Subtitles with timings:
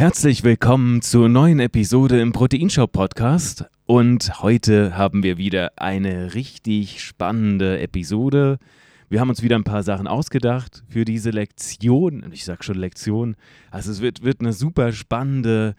[0.00, 3.66] Herzlich willkommen zur neuen Episode im Proteinshop Podcast.
[3.84, 8.58] Und heute haben wir wieder eine richtig spannende Episode.
[9.10, 12.24] Wir haben uns wieder ein paar Sachen ausgedacht für diese Lektion.
[12.32, 13.36] Ich sage schon Lektion.
[13.70, 15.74] Also es wird, wird eine super spannende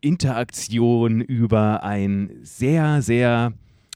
[0.00, 3.52] Interaktion über ein sehr, sehr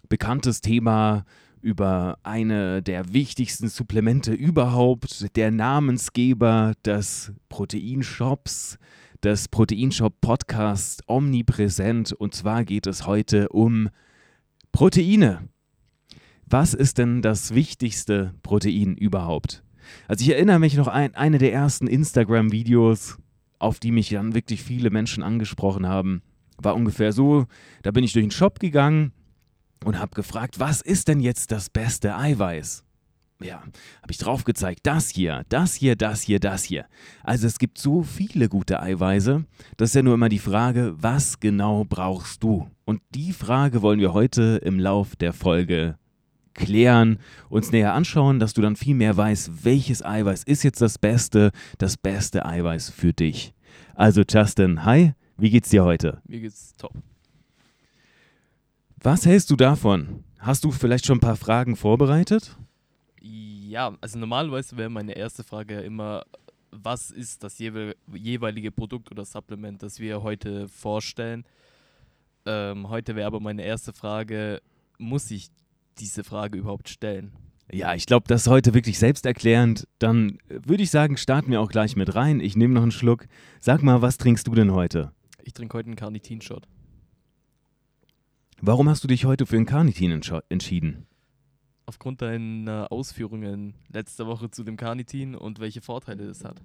[0.09, 1.25] bekanntes Thema
[1.67, 8.79] über eine der wichtigsten Supplemente überhaupt, der Namensgeber des Proteinshops,
[9.25, 12.13] des Proteinshop Podcasts omnipräsent.
[12.13, 13.89] Und zwar geht es heute um
[14.71, 15.49] Proteine.
[16.47, 19.65] Was ist denn das wichtigste Protein überhaupt?
[20.07, 23.19] Also ich erinnere mich noch an eine der ersten Instagram-Videos,
[23.59, 26.23] auf die mich dann wirklich viele Menschen angesprochen haben,
[26.59, 27.47] war ungefähr so,
[27.83, 29.13] da bin ich durch den Shop gegangen
[29.87, 32.83] und habe gefragt, was ist denn jetzt das beste Eiweiß?
[33.41, 33.61] Ja,
[34.03, 36.87] habe ich drauf gezeigt, das hier, das hier, das hier, das hier.
[37.23, 39.45] Also es gibt so viele gute Eiweiße,
[39.77, 42.69] das ist ja nur immer die Frage, was genau brauchst du?
[42.85, 45.97] Und die Frage wollen wir heute im Lauf der Folge
[46.55, 50.99] klären, uns näher anschauen, dass du dann viel mehr weißt, welches Eiweiß ist jetzt das
[50.99, 53.55] Beste, das beste Eiweiß für dich.
[53.95, 56.23] Also Justin, hi, wie geht's dir heute?
[56.27, 56.95] Mir geht's top.
[59.03, 60.25] Was hältst du davon?
[60.39, 62.57] Hast du vielleicht schon ein paar Fragen vorbereitet?
[63.21, 66.25] Ja, also normalerweise wäre meine erste Frage ja immer,
[66.71, 71.45] was ist das jeweilige Produkt oder Supplement, das wir heute vorstellen?
[72.47, 74.63] Ähm, heute wäre aber meine erste Frage,
[74.99, 75.49] muss ich
[75.99, 77.33] diese Frage überhaupt stellen?
[77.73, 79.89] Ja, ich glaube, das ist heute wirklich selbsterklärend.
[79.99, 82.39] Dann würde ich sagen, starten wir auch gleich mit rein.
[82.41, 83.27] Ich nehme noch einen Schluck.
[83.61, 85.13] Sag mal, was trinkst du denn heute?
[85.43, 86.69] Ich trinke heute einen Carnitin-Shot.
[88.63, 91.07] Warum hast du dich heute für ein Carnitin entschieden?
[91.85, 96.61] Aufgrund deiner Ausführungen letzte Woche zu dem Carnitin und welche Vorteile es hat.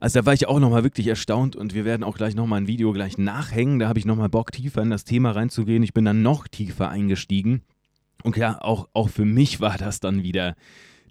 [0.00, 2.66] Also da war ich auch nochmal wirklich erstaunt und wir werden auch gleich nochmal ein
[2.66, 3.78] Video gleich nachhängen.
[3.78, 5.82] Da habe ich nochmal Bock, tiefer in das Thema reinzugehen.
[5.82, 7.62] Ich bin dann noch tiefer eingestiegen.
[8.24, 10.56] Und ja, auch, auch für mich war das dann wieder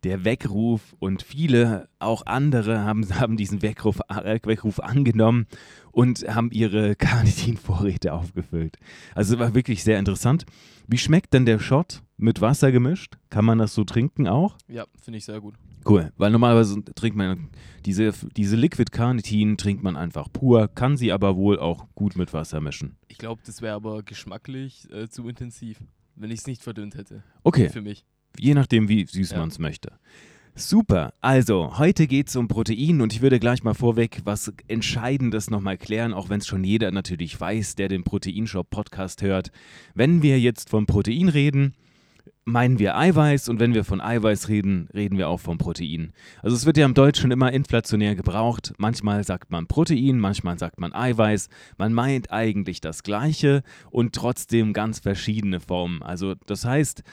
[0.07, 5.47] der Weckruf und viele, auch andere, haben, haben diesen Weckruf, Weckruf angenommen
[5.91, 8.78] und haben ihre Carnitin-Vorräte aufgefüllt.
[9.16, 10.46] Also es war wirklich sehr interessant.
[10.88, 13.17] Wie schmeckt denn der Shot mit Wasser gemischt?
[13.29, 14.57] Kann man das so trinken auch?
[14.69, 15.56] Ja, finde ich sehr gut.
[15.85, 17.50] Cool, weil normalerweise trinkt man
[17.85, 22.34] diese, diese Liquid Carnitin trinkt man einfach pur, kann sie aber wohl auch gut mit
[22.34, 22.96] Wasser mischen.
[23.09, 25.79] Ich glaube, das wäre aber geschmacklich äh, zu intensiv,
[26.16, 27.23] wenn ich es nicht verdünnt hätte.
[27.44, 27.67] Okay.
[27.67, 28.06] Für mich.
[28.40, 29.38] Je nachdem, wie süß ja.
[29.40, 29.94] man es möchte.
[30.56, 31.14] Super.
[31.22, 35.78] Also, heute geht es um Protein und ich würde gleich mal vorweg was Entscheidendes nochmal
[35.78, 39.52] klären, auch wenn es schon jeder natürlich weiß, der den Proteinshop Podcast hört.
[39.94, 41.76] Wenn wir jetzt von Protein reden,
[42.47, 46.13] meinen wir Eiweiß und wenn wir von Eiweiß reden, reden wir auch von Protein.
[46.41, 48.74] Also es wird ja im Deutschen immer inflationär gebraucht.
[48.78, 51.50] Manchmal sagt man Protein, manchmal sagt man Eiweiß.
[51.78, 56.02] Man meint eigentlich das Gleiche und trotzdem ganz verschiedene Formen.
[56.02, 57.03] Also das heißt,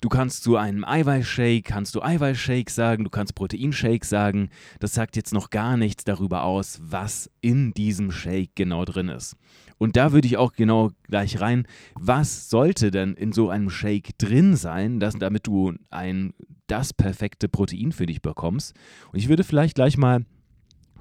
[0.00, 4.48] du kannst zu einem Eiweißshake, kannst du Eiweißshake sagen, du kannst Proteinshake sagen.
[4.78, 9.36] Das sagt jetzt noch gar nichts darüber aus, was in diesem Shake genau drin ist.
[9.78, 14.16] Und da würde ich auch genau gleich rein, was sollte denn in so einem Shake
[14.18, 16.34] drin sein, dass, damit du ein
[16.66, 18.74] das perfekte Protein für dich bekommst.
[19.12, 20.24] Und ich würde vielleicht gleich mal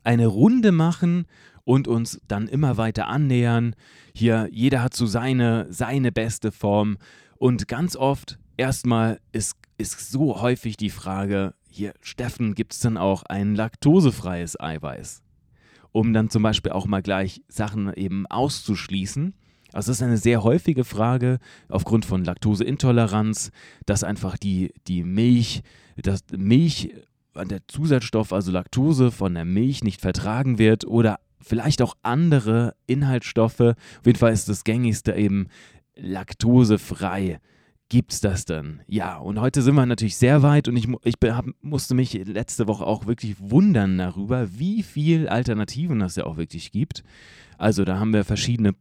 [0.03, 1.25] eine Runde machen
[1.63, 3.75] und uns dann immer weiter annähern.
[4.13, 6.97] Hier, jeder hat so seine, seine beste Form.
[7.37, 12.97] Und ganz oft erstmal ist, ist so häufig die Frage, hier, Steffen, gibt es denn
[12.97, 15.23] auch ein laktosefreies Eiweiß?
[15.93, 19.33] um dann zum Beispiel auch mal gleich Sachen eben auszuschließen.
[19.73, 21.39] Also das ist eine sehr häufige Frage
[21.69, 23.51] aufgrund von Laktoseintoleranz,
[23.85, 25.61] dass einfach die, die Milch,
[25.97, 26.93] dass Milch,
[27.35, 33.59] der Zusatzstoff, also Laktose von der Milch nicht vertragen wird oder vielleicht auch andere Inhaltsstoffe.
[33.59, 35.47] Auf jeden Fall ist das gängigste eben
[35.95, 37.39] laktosefrei
[37.93, 38.81] gibt's das denn?
[38.87, 42.67] Ja, und heute sind wir natürlich sehr weit und ich, ich hab, musste mich letzte
[42.67, 47.03] Woche auch wirklich wundern darüber, wie viel Alternativen es ja auch wirklich gibt.
[47.59, 48.73] Also da haben wir verschiedene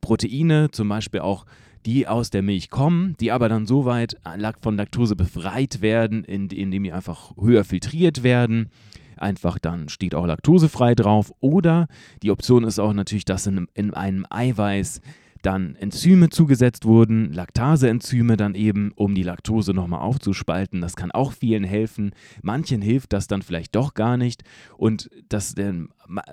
[0.00, 1.46] Proteine, zum Beispiel auch
[1.86, 6.24] die aus der Milch kommen, die aber dann so weit äh, von Laktose befreit werden,
[6.24, 8.70] indem die einfach höher filtriert werden.
[9.16, 11.32] Einfach dann steht auch laktosefrei drauf.
[11.40, 11.86] Oder
[12.22, 15.00] die Option ist auch natürlich, dass in, in einem Eiweiß
[15.42, 20.80] dann Enzyme zugesetzt wurden, Laktase-Enzyme dann eben, um die Laktose nochmal aufzuspalten.
[20.80, 22.12] Das kann auch vielen helfen.
[22.42, 24.42] Manchen hilft das dann vielleicht doch gar nicht.
[24.76, 25.88] Und das, denn,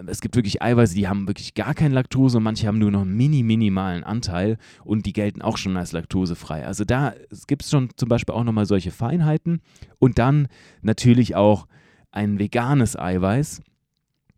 [0.08, 3.02] es gibt wirklich Eiweiße, die haben wirklich gar kein Laktose und manche haben nur noch
[3.02, 6.66] einen mini, minimalen Anteil und die gelten auch schon als laktosefrei.
[6.66, 7.14] Also da
[7.48, 9.62] gibt es schon zum Beispiel auch nochmal solche Feinheiten.
[10.00, 10.48] Und dann
[10.82, 11.68] natürlich auch
[12.12, 13.62] ein veganes Eiweiß,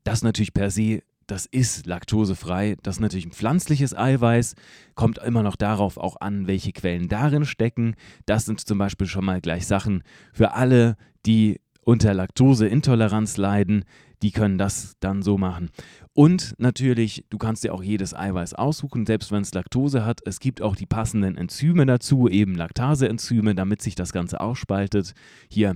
[0.03, 2.77] das natürlich per se das ist laktosefrei.
[2.83, 4.55] Das ist natürlich ein pflanzliches Eiweiß.
[4.93, 7.95] Kommt immer noch darauf auch an, welche Quellen darin stecken.
[8.25, 13.85] Das sind zum Beispiel schon mal gleich Sachen für alle, die unter Laktoseintoleranz leiden.
[14.21, 15.69] Die können das dann so machen.
[16.13, 20.21] Und natürlich, du kannst dir auch jedes Eiweiß aussuchen, selbst wenn es Laktose hat.
[20.25, 25.13] Es gibt auch die passenden Enzyme dazu, eben Laktase-Enzyme, damit sich das Ganze aufspaltet.
[25.49, 25.75] Hier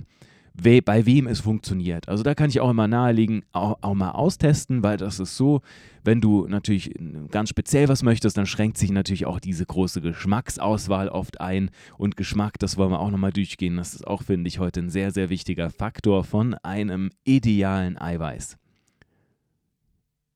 [0.64, 2.08] we bei wem es funktioniert.
[2.08, 5.62] Also da kann ich auch immer nahelegen, auch, auch, mal austesten, weil das ist so,
[6.04, 6.94] wenn du natürlich
[7.30, 11.70] ganz speziell was möchtest, dann schränkt sich natürlich auch diese große Geschmacksauswahl oft ein.
[11.98, 13.76] Und Geschmack, das wollen wir auch nochmal durchgehen.
[13.76, 18.56] Das ist auch, finde ich, heute ein sehr, sehr wichtiger Faktor von einem idealen Eiweiß.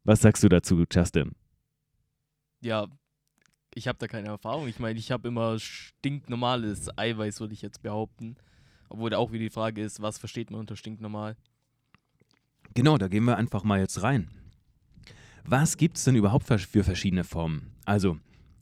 [0.05, 1.33] Was sagst du dazu, Justin?
[2.61, 2.89] Ja,
[3.75, 4.69] ich habe da keine Erfahrung.
[4.69, 8.37] Ich meine, ich habe immer stinknormales Eiweiß, würde ich jetzt behaupten.
[8.89, 11.37] Obwohl da auch wieder die Frage ist, was versteht man unter stinknormal?
[12.75, 14.29] Genau, da gehen wir einfach mal jetzt rein.
[15.45, 17.73] Was gibt es denn überhaupt für verschiedene Formen?
[17.85, 18.19] Also,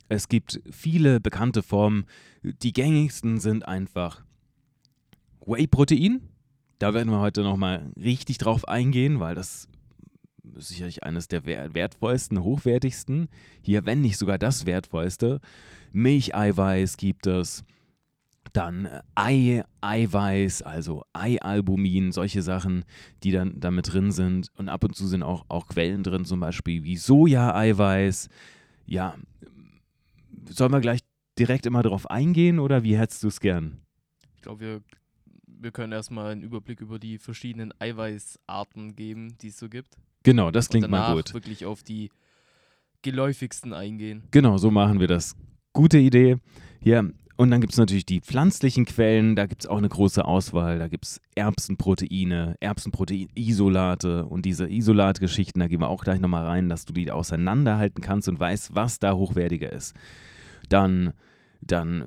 [0.09, 2.05] es gibt viele bekannte Formen.
[2.43, 4.25] Die gängigsten sind einfach
[5.47, 6.29] Whey-Protein.
[6.79, 9.69] Da werden wir heute nochmal richtig drauf eingehen, weil das
[10.57, 13.29] ist sicherlich eines der wertvollsten, hochwertigsten.
[13.63, 15.41] Hier, wenn nicht sogar das wertvollste.
[15.93, 17.65] Milcheiweiß gibt es
[18.53, 22.85] dann äh, Ei, Eiweiß, also Eialbumin, solche Sachen,
[23.23, 24.49] die dann damit drin sind.
[24.57, 28.29] Und ab und zu sind auch, auch Quellen drin, zum Beispiel wie Soja-Eiweiß.
[28.87, 29.15] Ja,
[30.49, 31.01] sollen wir gleich
[31.39, 33.79] direkt immer darauf eingehen oder wie hättest du es gern?
[34.37, 34.83] Ich glaube, wir,
[35.47, 39.97] wir können erstmal einen Überblick über die verschiedenen Eiweißarten geben, die es so gibt.
[40.25, 41.35] Genau, das klingt mal gut.
[41.35, 42.11] wirklich auf die
[43.03, 44.23] geläufigsten eingehen.
[44.31, 45.35] Genau, so machen wir das.
[45.73, 46.37] Gute Idee.
[46.81, 47.03] Ja,
[47.43, 50.79] und dann gibt es natürlich die pflanzlichen Quellen, da gibt es auch eine große Auswahl.
[50.79, 56.69] Da gibt es Erbsenproteine, Erbsenproteinisolate und diese Isolatgeschichten, da gehen wir auch gleich nochmal rein,
[56.69, 59.97] dass du die auseinanderhalten kannst und weißt, was da hochwertiger ist.
[60.69, 61.15] Dann,
[61.61, 62.05] dann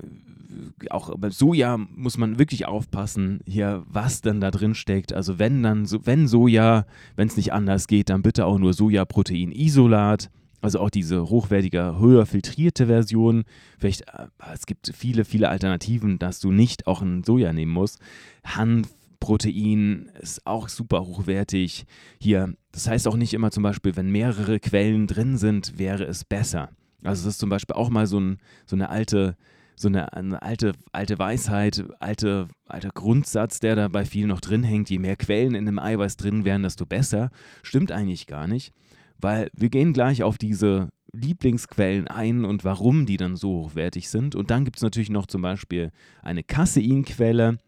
[0.88, 5.12] auch beim Soja muss man wirklich aufpassen, hier, was denn da drin steckt.
[5.12, 10.30] Also wenn dann, wenn Soja, wenn es nicht anders geht, dann bitte auch nur Sojaproteinisolat.
[10.66, 13.44] Also auch diese hochwertige, höher filtrierte Version.
[13.78, 18.00] Vielleicht, äh, es gibt viele, viele Alternativen, dass du nicht auch ein Soja nehmen musst.
[18.42, 21.84] Hanfprotein ist auch super hochwertig.
[22.20, 26.24] Hier, das heißt auch nicht immer zum Beispiel, wenn mehrere Quellen drin sind, wäre es
[26.24, 26.70] besser.
[27.04, 29.36] Also das ist zum Beispiel auch mal so, ein, so eine alte,
[29.76, 34.64] so eine, eine, alte, alte Weisheit, alte, alter Grundsatz, der da bei vielen noch drin
[34.64, 34.90] hängt.
[34.90, 37.30] Je mehr Quellen in einem Eiweiß drin wären, desto besser.
[37.62, 38.72] Stimmt eigentlich gar nicht
[39.20, 44.34] weil wir gehen gleich auf diese Lieblingsquellen ein und warum die dann so hochwertig sind.
[44.34, 45.90] Und dann gibt es natürlich noch zum Beispiel
[46.22, 47.58] eine Caseinquelle,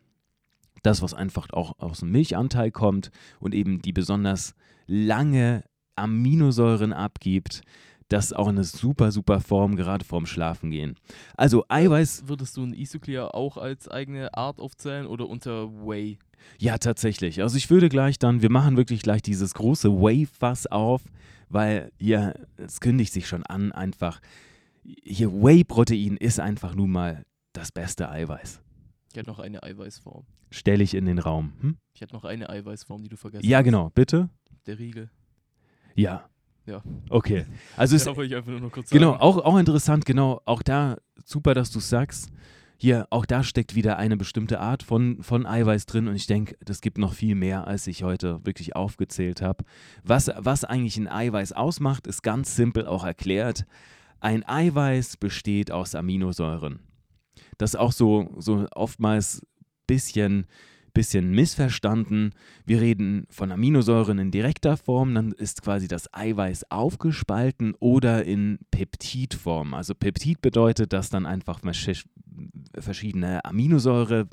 [0.83, 3.11] das, was einfach auch aus dem Milchanteil kommt
[3.41, 4.55] und eben die besonders
[4.87, 5.65] lange
[5.97, 7.62] Aminosäuren abgibt.
[8.09, 10.95] Das ist auch eine super, super Form, gerade vorm Schlafengehen.
[11.37, 12.25] Also Eiweiß.
[12.27, 16.19] Würdest du ein Isoclear auch als eigene Art aufzählen oder unter Whey?
[16.59, 17.43] Ja, tatsächlich.
[17.43, 21.03] Also ich würde gleich dann, wir machen wirklich gleich dieses große Whey-Fass auf
[21.49, 24.21] weil hier, es kündigt sich schon an, einfach,
[24.83, 28.61] hier Whey-Protein ist einfach nun mal das beste Eiweiß.
[29.11, 30.25] Ich hätte noch eine Eiweißform.
[30.50, 31.53] Stelle ich in den Raum.
[31.61, 31.77] Hm?
[31.95, 33.50] Ich hätte noch eine Eiweißform, die du vergessen hast.
[33.50, 34.31] Ja, genau, bitte.
[34.67, 35.11] Der Riegel.
[35.95, 36.29] Ja.
[36.67, 36.83] Ja.
[37.09, 37.47] Okay.
[37.77, 40.43] Also wollte ich einfach nur noch kurz Genau, auch, auch interessant, genau.
[40.45, 42.31] Auch da super, dass du es sagst
[42.80, 46.56] hier, auch da steckt wieder eine bestimmte Art von, von Eiweiß drin und ich denke,
[46.64, 49.64] das gibt noch viel mehr, als ich heute wirklich aufgezählt habe.
[50.04, 53.66] Was, was eigentlich ein Eiweiß ausmacht, ist ganz simpel auch erklärt.
[54.20, 56.78] Ein Eiweiß besteht aus Aminosäuren.
[57.58, 59.47] Das ist auch so, so oftmals ein
[59.88, 60.47] bisschen
[60.92, 62.33] bisschen missverstanden.
[62.64, 68.59] Wir reden von Aminosäuren in direkter Form, dann ist quasi das Eiweiß aufgespalten oder in
[68.71, 69.75] Peptidform.
[69.75, 71.61] Also Peptid bedeutet, dass dann einfach
[72.78, 74.28] verschiedene Aminosäure,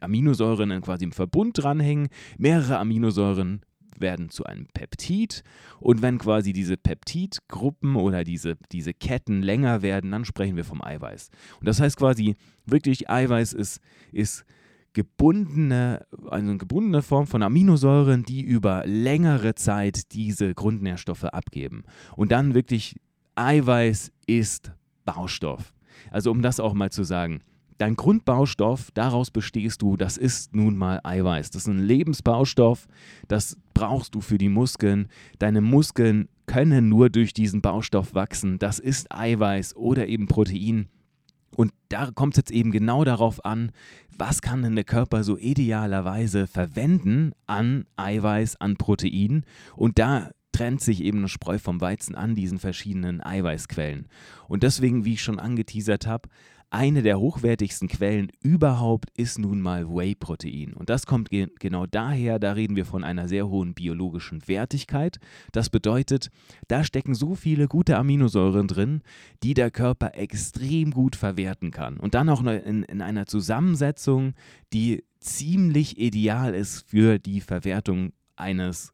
[0.00, 2.08] Aminosäuren quasi im Verbund dranhängen.
[2.38, 3.62] Mehrere Aminosäuren
[4.00, 5.42] werden zu einem Peptid
[5.80, 10.82] und wenn quasi diese Peptidgruppen oder diese, diese Ketten länger werden, dann sprechen wir vom
[10.82, 11.30] Eiweiß.
[11.60, 12.36] Und das heißt quasi
[12.66, 13.80] wirklich, Eiweiß ist,
[14.12, 14.44] ist
[14.94, 21.84] gebundene, also eine gebundene Form von Aminosäuren, die über längere Zeit diese Grundnährstoffe abgeben.
[22.16, 22.96] Und dann wirklich
[23.34, 24.72] Eiweiß ist
[25.04, 25.74] Baustoff.
[26.10, 27.42] Also um das auch mal zu sagen.
[27.78, 31.50] Dein Grundbaustoff, daraus bestehst du, das ist nun mal Eiweiß.
[31.50, 32.86] Das ist ein Lebensbaustoff,
[33.26, 35.08] das brauchst du für die Muskeln.
[35.40, 38.60] Deine Muskeln können nur durch diesen Baustoff wachsen.
[38.60, 40.88] Das ist Eiweiß oder eben Protein.
[41.56, 43.72] Und da kommt es jetzt eben genau darauf an,
[44.16, 49.44] was kann denn der Körper so idealerweise verwenden an Eiweiß, an Protein.
[49.76, 54.06] Und da trennt sich eben eine Spreu vom Weizen an diesen verschiedenen Eiweißquellen.
[54.46, 56.28] Und deswegen, wie ich schon angeteasert habe,
[56.70, 60.72] eine der hochwertigsten Quellen überhaupt ist nun mal Whey-Protein.
[60.72, 65.18] Und das kommt ge genau daher, da reden wir von einer sehr hohen biologischen Wertigkeit.
[65.52, 66.30] Das bedeutet,
[66.68, 69.02] da stecken so viele gute Aminosäuren drin,
[69.42, 71.98] die der Körper extrem gut verwerten kann.
[71.98, 74.34] Und dann auch in, in einer Zusammensetzung,
[74.72, 78.93] die ziemlich ideal ist für die Verwertung eines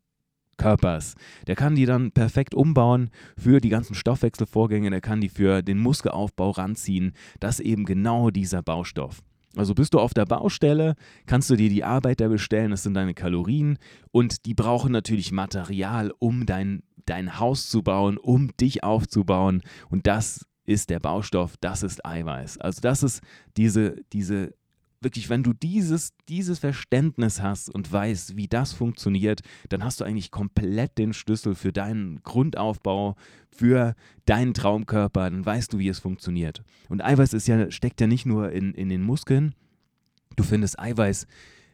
[0.61, 1.15] Körpers.
[1.47, 5.79] Der kann die dann perfekt umbauen für die ganzen Stoffwechselvorgänge, der kann die für den
[5.79, 7.13] Muskelaufbau ranziehen.
[7.41, 9.23] Das eben genau dieser Baustoff.
[9.57, 10.95] Also bist du auf der Baustelle,
[11.27, 13.79] kannst du dir die Arbeiter bestellen, das sind deine Kalorien
[14.13, 20.07] und die brauchen natürlich Material, um dein, dein Haus zu bauen, um dich aufzubauen und
[20.07, 22.59] das ist der Baustoff, das ist Eiweiß.
[22.59, 23.23] Also das ist
[23.57, 24.55] diese, diese
[25.01, 30.05] wirklich, wenn du dieses, dieses Verständnis hast und weißt, wie das funktioniert, dann hast du
[30.05, 33.17] eigentlich komplett den Schlüssel für deinen Grundaufbau,
[33.51, 33.95] für
[34.27, 36.63] deinen Traumkörper, dann weißt du, wie es funktioniert.
[36.89, 39.55] Und Eiweiß ist ja, steckt ja nicht nur in, in den Muskeln,
[40.37, 41.27] du findest Eiweiß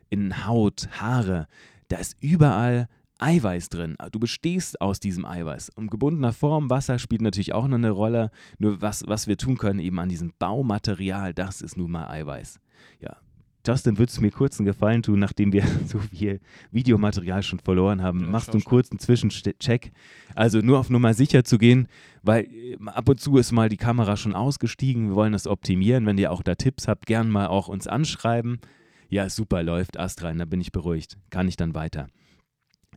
[0.09, 1.49] in Haut, Haare,
[1.89, 3.97] da ist überall Eiweiß drin.
[4.13, 5.71] Du bestehst aus diesem Eiweiß.
[5.71, 8.31] Um gebundener Form, Wasser spielt natürlich auch noch eine Rolle.
[8.59, 12.61] Nur was, was wir tun können, eben an diesem Baumaterial, das ist nun mal Eiweiß.
[13.01, 13.17] Ja.
[13.67, 16.41] Justin, würdest du mir kurz einen Gefallen tun, nachdem wir so viel
[16.71, 18.21] Videomaterial schon verloren haben?
[18.21, 19.93] Ja, Machst du einen kurzen Zwischencheck?
[20.35, 21.89] Also nur auf Nummer sicher zu gehen,
[22.23, 25.09] weil äh, ab und zu ist mal die Kamera schon ausgestiegen.
[25.09, 26.07] Wir wollen das optimieren.
[26.07, 28.61] Wenn ihr auch da Tipps habt, gern mal auch uns anschreiben.
[29.09, 31.17] Ja, super, läuft Ast rein, da bin ich beruhigt.
[31.31, 32.09] Kann ich dann weiter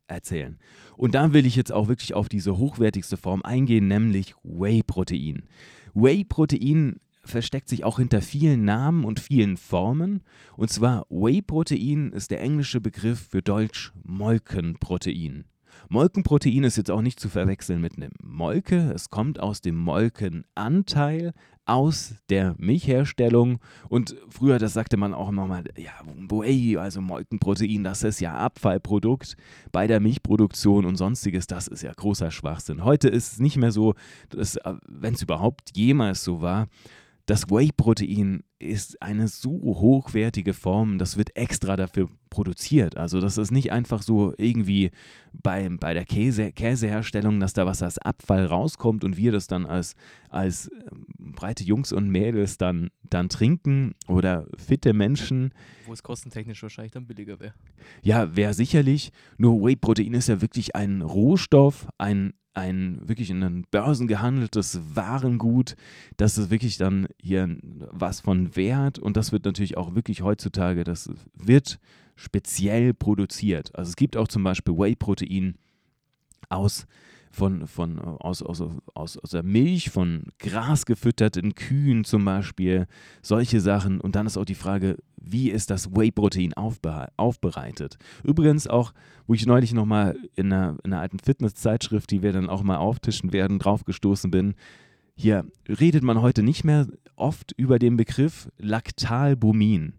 [0.07, 0.57] erzählen.
[0.97, 5.43] Und da will ich jetzt auch wirklich auf diese hochwertigste Form eingehen, nämlich Whey-Protein.
[5.93, 10.23] Whey-Protein versteckt sich auch hinter vielen Namen und vielen Formen.
[10.55, 15.45] Und zwar Whey-Protein ist der englische Begriff für Deutsch Molkenprotein.
[15.87, 18.91] Molkenprotein ist jetzt auch nicht zu verwechseln mit einem Molke.
[18.93, 21.33] Es kommt aus dem Molkenanteil,
[21.65, 23.59] aus der Milchherstellung.
[23.87, 28.35] Und früher, das sagte man auch immer mal, ja, Whey, also Molkenprotein, das ist ja
[28.35, 29.37] Abfallprodukt
[29.71, 31.47] bei der Milchproduktion und sonstiges.
[31.47, 32.83] Das ist ja großer Schwachsinn.
[32.83, 33.93] Heute ist es nicht mehr so,
[34.31, 36.67] wenn es überhaupt jemals so war,
[37.29, 42.97] das Whey-Protein ist eine so hochwertige Form, das wird extra dafür produziert.
[42.97, 44.89] Also das ist nicht einfach so irgendwie
[45.31, 49.67] bei, bei der Käse, Käseherstellung, dass da was als Abfall rauskommt und wir das dann
[49.67, 49.95] als,
[50.29, 50.71] als
[51.39, 55.53] breite Jungs und Mädels dann, dann trinken oder fitte Menschen.
[55.85, 57.53] Wo es kostentechnisch wahrscheinlich dann billiger wäre.
[58.01, 59.13] Ja, wäre sicherlich.
[59.37, 65.75] Nur Whey-Protein ist ja wirklich ein Rohstoff, ein ein wirklich in den Börsen gehandeltes Warengut.
[66.17, 70.83] Das ist wirklich dann hier was von Wert und das wird natürlich auch wirklich heutzutage,
[70.83, 71.79] das wird
[72.17, 73.73] speziell produziert.
[73.75, 75.55] Also es gibt auch zum Beispiel Whey-Protein
[76.49, 76.85] aus
[77.31, 78.61] von, von, aus, aus,
[78.93, 82.87] aus, aus der Milch, von Gras gefütterten Kühen zum Beispiel,
[83.21, 84.01] solche Sachen.
[84.01, 87.97] Und dann ist auch die Frage, wie ist das Whey-Protein aufbereitet?
[88.23, 88.93] Übrigens auch,
[89.27, 92.77] wo ich neulich nochmal in einer, in einer alten Fitness-Zeitschrift, die wir dann auch mal
[92.77, 94.55] auftischen werden, draufgestoßen bin,
[95.15, 99.93] hier redet man heute nicht mehr oft über den Begriff Lactalbumin.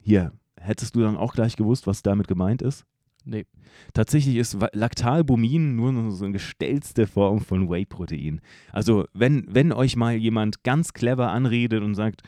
[0.00, 2.84] Hier, hättest du dann auch gleich gewusst, was damit gemeint ist?
[3.26, 3.46] Nee.
[3.94, 8.42] Tatsächlich ist Lactalbumin nur so eine gestellte Form von Whey-Protein.
[8.70, 12.22] Also, wenn, wenn euch mal jemand ganz clever anredet und sagt,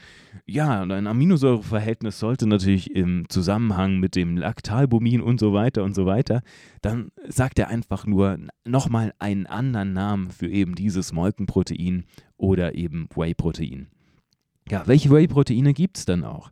[0.47, 6.07] ja, ein Aminosäureverhältnis sollte natürlich im Zusammenhang mit dem Lactalbumin und so weiter und so
[6.07, 6.41] weiter,
[6.81, 12.05] dann sagt er einfach nur nochmal einen anderen Namen für eben dieses Molkenprotein
[12.39, 13.89] oder eben Whey-Protein.
[14.71, 16.51] Ja, welche Whey-Proteine gibt es dann auch?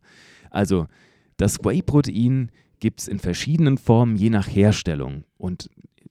[0.51, 0.87] Also,
[1.37, 2.51] das Whey-Protein
[2.85, 5.25] gibt es in verschiedenen Formen, je nach Herstellung.
[5.39, 5.71] Und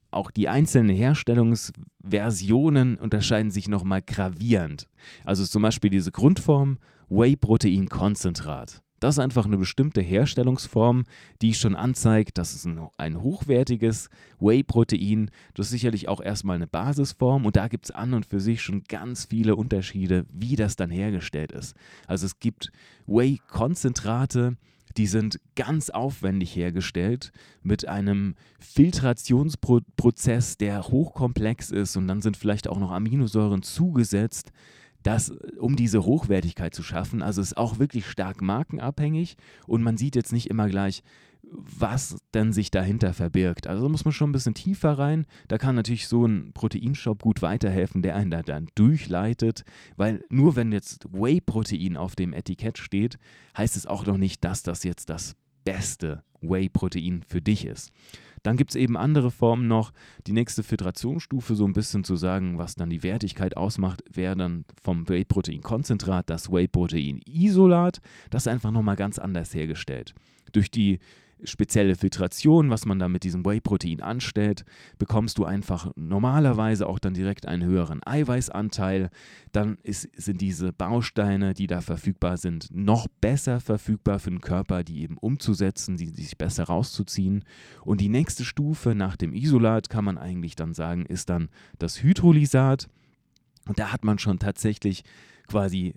[0.10, 4.88] auch die einzelnen Herstellungsversionen unterscheiden sich nochmal gravierend.
[5.24, 8.82] Also zum Beispiel diese Grundform Whey-Protein-Konzentrat.
[9.00, 11.04] Das ist einfach eine bestimmte Herstellungsform,
[11.44, 17.46] die schon anzeigt, dass es ein, hochwertiges Whey-Protein, das ist sicherlich auch erstmal eine Basisform
[17.46, 20.90] und da gibt es an und für sich schon ganz viele Unterschiede, wie das dann
[20.90, 21.76] hergestellt ist.
[22.08, 22.72] Also es gibt
[23.06, 24.58] Whey-Konzentrate,
[24.98, 27.32] die sind ganz aufwendig hergestellt
[27.62, 34.52] mit einem Filtrationsprozess, der hochkomplex ist und dann sind vielleicht auch noch Aminosäuren zugesetzt,
[35.02, 37.22] das, um diese Hochwertigkeit zu schaffen.
[37.22, 39.36] Also ist auch wirklich stark markenabhängig
[39.68, 41.04] und man sieht jetzt nicht immer gleich,
[41.56, 43.68] was denn sich dahinter verbirgt.
[43.68, 45.26] Also da muss man schon ein bisschen tiefer rein.
[45.48, 49.64] Da kann natürlich so ein Proteinshop gut weiterhelfen, der einen da dann durchleitet,
[49.96, 53.18] weil nur wenn jetzt Whey-Protein auf dem Etikett steht,
[53.58, 57.92] heißt es auch noch nicht, dass das jetzt das beste Whey-Protein für dich ist.
[58.44, 59.94] Dann gibt es eben andere Formen noch.
[60.28, 64.66] Die nächste Filtrationsstufe, so ein bisschen zu sagen, was dann die Wertigkeit ausmacht, wäre dann
[64.82, 68.00] vom Whey-Protein-Konzentrat das Whey-Protein-Isolat.
[68.30, 70.14] Das ist einfach nochmal ganz anders hergestellt.
[70.52, 71.00] Durch die
[71.44, 74.66] spezielle Filtration, was man da mit diesem Whey-Protein anstellt,
[74.98, 79.10] bekommst du einfach normalerweise auch dann direkt einen höheren Eiweißanteil.
[79.52, 84.84] Dann ist, sind diese Bausteine, die da verfügbar sind, noch besser verfügbar für den Körper,
[84.84, 87.44] die eben umzusetzen, die, die sich besser rauszuziehen.
[87.84, 91.50] Und die nächste Stufe nach dem Isolat kann man eigentlich dann sagen, ist dann
[91.80, 92.88] das Hydrolysat.
[93.68, 95.04] Und da hat man schon tatsächlich
[95.48, 95.94] quasi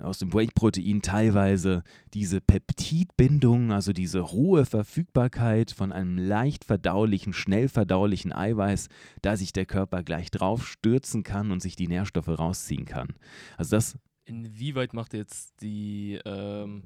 [0.00, 1.82] aus dem Whey-Protein teilweise
[2.14, 8.88] diese Peptidbindung, also diese hohe Verfügbarkeit von einem leicht verdaulichen, schnell verdaulichen Eiweiß,
[9.22, 13.08] da sich der Körper gleich drauf stürzen kann und sich die Nährstoffe rausziehen kann.
[13.56, 13.98] Also das.
[14.24, 16.82] Inwieweit macht jetzt die ähm,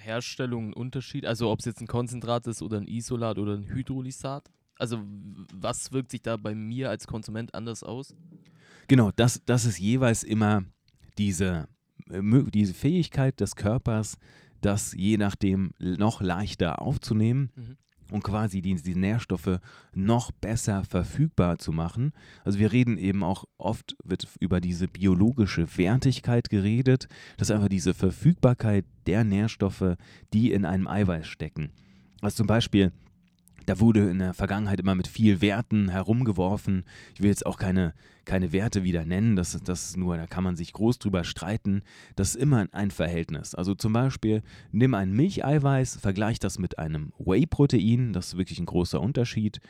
[0.00, 1.26] Herstellung einen Unterschied?
[1.26, 4.50] Also ob es jetzt ein Konzentrat ist oder ein Isolat oder ein Hydrolysat?
[4.78, 4.98] Also
[5.52, 8.14] was wirkt sich da bei mir als Konsument anders aus?
[8.88, 10.64] Genau, das, das ist jeweils immer
[11.20, 11.68] diese,
[12.08, 14.16] diese Fähigkeit des Körpers,
[14.62, 17.50] das je nachdem noch leichter aufzunehmen.
[17.54, 17.76] Mhm
[18.10, 19.60] und quasi die, die, Nährstoffe
[19.94, 22.12] noch besser verfügbar zu machen.
[22.44, 27.68] Also wir reden eben auch oft wird über diese biologische Wertigkeit geredet, das ist einfach
[27.68, 29.94] diese Verfügbarkeit der Nährstoffe,
[30.32, 31.70] die in einem Eiweiß stecken.
[32.20, 32.90] Also zum Beispiel
[33.70, 36.82] da wurde in der Vergangenheit immer mit viel Werten herumgeworfen.
[37.14, 40.56] Ich will jetzt auch keine, keine Werte wieder nennen, das, das nur, da kann man
[40.56, 41.82] sich groß drüber streiten.
[42.16, 43.54] Das ist immer ein Verhältnis.
[43.54, 48.66] Also zum Beispiel, nimm ein Milcheiweiß, vergleich das mit einem Whey-Protein, das ist wirklich ein
[48.66, 49.60] großer Unterschied.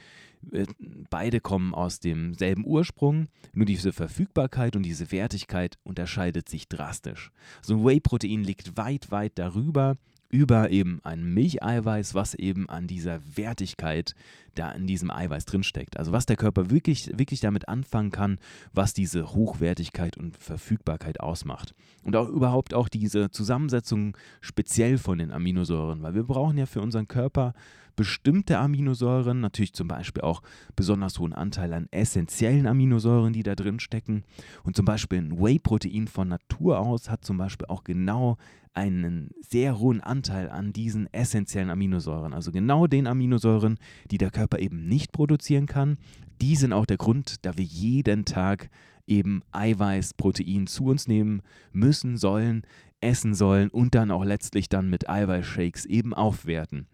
[0.50, 0.64] Äh,
[1.10, 7.32] beide kommen aus demselben Ursprung, nur diese Verfügbarkeit und diese Wertigkeit unterscheidet sich drastisch.
[7.60, 9.98] So ein Whey-Protein liegt weit, weit darüber
[10.30, 14.14] über eben ein Milcheiweiß, was eben an dieser Wertigkeit
[14.54, 15.98] da in diesem Eiweiß drinsteckt.
[15.98, 18.38] Also was der Körper wirklich, wirklich damit anfangen kann,
[18.72, 21.74] was diese Hochwertigkeit und Verfügbarkeit ausmacht.
[22.04, 26.80] Und auch überhaupt auch diese Zusammensetzung speziell von den Aminosäuren, weil wir brauchen ja für
[26.80, 27.52] unseren Körper
[27.96, 30.40] bestimmte Aminosäuren, natürlich zum Beispiel auch
[30.74, 34.24] besonders hohen Anteil an essentiellen Aminosäuren, die da drin stecken.
[34.62, 38.38] Und zum Beispiel ein Whey-Protein von Natur aus hat zum Beispiel auch genau
[38.72, 43.78] einen sehr hohen Anteil an diesen essentiellen Aminosäuren, also genau den Aminosäuren,
[44.10, 45.98] die der Körper eben nicht produzieren kann.
[46.40, 48.70] Die sind auch der Grund, da wir jeden Tag
[49.06, 52.62] eben Eiweiß, Protein zu uns nehmen müssen, sollen,
[53.00, 56.86] essen sollen und dann auch letztlich dann mit Eiweißshakes eben aufwerten.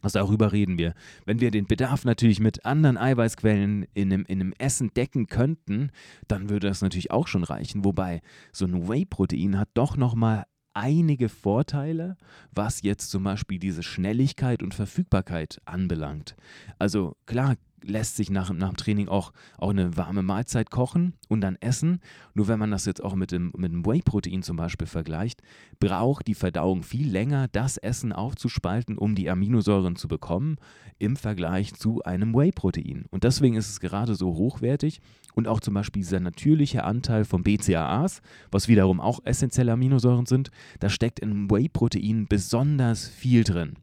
[0.00, 0.94] Also darüber reden wir.
[1.24, 5.90] Wenn wir den Bedarf natürlich mit anderen Eiweißquellen in einem, in einem Essen decken könnten,
[6.28, 7.84] dann würde das natürlich auch schon reichen.
[7.84, 8.20] Wobei
[8.52, 10.44] so ein Whey-Protein hat doch nochmal
[10.78, 12.16] einige Vorteile,
[12.54, 16.36] was jetzt zum Beispiel diese Schnelligkeit und Verfügbarkeit anbelangt.
[16.78, 21.40] Also klar lässt sich nach, nach dem Training auch, auch eine warme Mahlzeit kochen und
[21.40, 22.00] dann essen.
[22.34, 25.42] Nur wenn man das jetzt auch mit dem, mit dem Whey-Protein zum Beispiel vergleicht,
[25.80, 30.56] braucht die Verdauung viel länger, das Essen aufzuspalten, um die Aminosäuren zu bekommen,
[30.98, 33.06] im Vergleich zu einem Whey-Protein.
[33.10, 35.00] Und deswegen ist es gerade so hochwertig
[35.34, 40.50] und auch zum Beispiel dieser natürliche Anteil von BCAAs, was wiederum auch essentielle Aminosäuren sind,
[40.80, 43.74] da steckt in Whey-Protein besonders viel drin.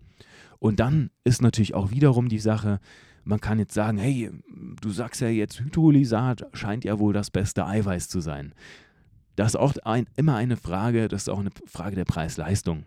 [0.59, 2.79] Und dann ist natürlich auch wiederum die Sache,
[3.25, 4.31] man kann jetzt sagen, hey,
[4.81, 8.53] du sagst ja jetzt Hydrolysat scheint ja wohl das beste Eiweiß zu sein.
[9.35, 12.85] Das ist auch ein, immer eine Frage, das ist auch eine Frage der Preis-Leistung.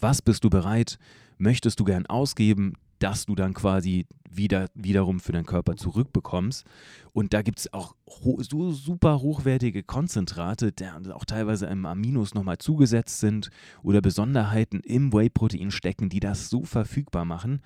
[0.00, 0.98] Was bist du bereit,
[1.38, 6.64] möchtest du gern ausgeben, dass du dann quasi wieder, wiederum für deinen Körper zurückbekommst.
[7.12, 7.94] Und da gibt es auch
[8.38, 13.50] so super hochwertige Konzentrate, die auch teilweise im Aminos nochmal zugesetzt sind
[13.82, 17.60] oder Besonderheiten im Whey-Protein stecken, die das so verfügbar machen.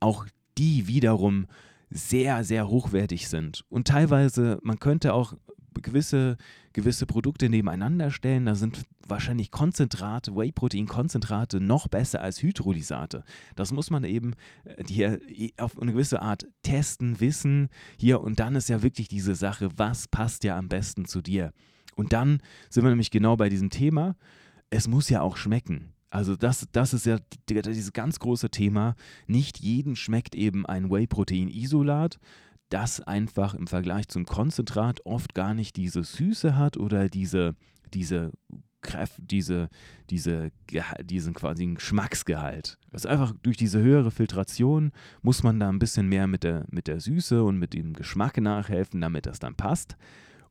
[0.00, 0.26] Auch
[0.58, 1.46] die wiederum
[1.90, 3.64] sehr, sehr hochwertig sind.
[3.68, 5.34] Und teilweise, man könnte auch
[5.74, 6.36] gewisse,
[6.72, 8.46] gewisse Produkte nebeneinander stellen.
[8.46, 13.24] Da sind wahrscheinlich Konzentrate, Whey-Protein-Konzentrate noch besser als Hydrolysate.
[13.56, 14.34] Das muss man eben
[14.64, 15.20] äh, hier
[15.58, 17.68] auf eine gewisse Art testen, wissen.
[17.98, 21.52] Hier und dann ist ja wirklich diese Sache, was passt ja am besten zu dir.
[21.96, 24.16] Und dann sind wir nämlich genau bei diesem Thema.
[24.70, 25.92] Es muss ja auch schmecken.
[26.10, 27.18] Also das, das ist ja
[27.48, 28.96] dieses ganz große Thema.
[29.26, 32.18] Nicht jedem schmeckt eben ein Whey-Protein-Isolat,
[32.68, 37.54] das einfach im Vergleich zum Konzentrat oft gar nicht diese Süße hat oder diese,
[37.94, 38.32] diese
[38.80, 39.68] Kräfte, diese,
[40.08, 40.50] diese,
[41.02, 42.78] diesen quasi Geschmacksgehalt.
[42.92, 44.92] Ist einfach durch diese höhere Filtration
[45.22, 48.38] muss man da ein bisschen mehr mit der, mit der Süße und mit dem Geschmack
[48.38, 49.96] nachhelfen, damit das dann passt.